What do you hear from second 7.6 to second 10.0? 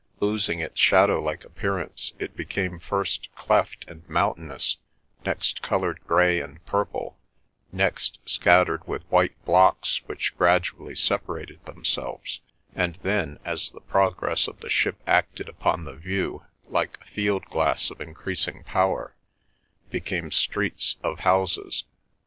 next scattered with white blocks